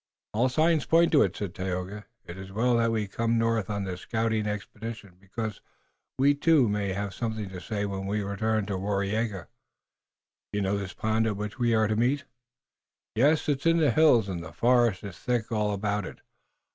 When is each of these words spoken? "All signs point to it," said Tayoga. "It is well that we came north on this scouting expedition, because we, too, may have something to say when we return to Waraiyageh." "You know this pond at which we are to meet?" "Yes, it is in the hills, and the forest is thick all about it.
"All 0.33 0.49
signs 0.49 0.87
point 0.87 1.11
to 1.11 1.21
it," 1.21 1.35
said 1.37 1.53
Tayoga. 1.53 2.07
"It 2.25 2.35
is 2.35 2.51
well 2.51 2.77
that 2.77 2.91
we 2.91 3.05
came 3.07 3.37
north 3.37 3.69
on 3.69 3.83
this 3.83 4.01
scouting 4.01 4.47
expedition, 4.47 5.15
because 5.19 5.61
we, 6.17 6.33
too, 6.33 6.67
may 6.67 6.93
have 6.93 7.13
something 7.13 7.49
to 7.49 7.61
say 7.61 7.85
when 7.85 8.07
we 8.07 8.23
return 8.23 8.65
to 8.65 8.79
Waraiyageh." 8.79 9.45
"You 10.53 10.61
know 10.61 10.75
this 10.79 10.95
pond 10.95 11.27
at 11.27 11.37
which 11.37 11.59
we 11.59 11.75
are 11.75 11.87
to 11.87 11.95
meet?" 11.95 12.25
"Yes, 13.13 13.47
it 13.47 13.59
is 13.59 13.67
in 13.67 13.77
the 13.77 13.91
hills, 13.91 14.27
and 14.27 14.43
the 14.43 14.51
forest 14.53 15.03
is 15.03 15.19
thick 15.19 15.51
all 15.51 15.71
about 15.71 16.07
it. 16.07 16.21